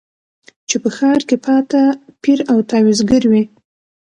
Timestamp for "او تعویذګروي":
2.51-3.43